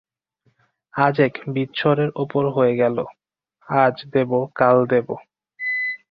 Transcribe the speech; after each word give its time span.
আজ 0.93 1.15
এক 1.19 1.33
বিচ্ছরের 1.47 2.09
ওপর 2.15 2.43
হয়ে 2.49 2.73
গ্যালো, 2.75 3.05
আজ 3.67 3.95
দেবো 4.13 4.39
কাল 4.55 4.77
দেবো। 4.85 5.15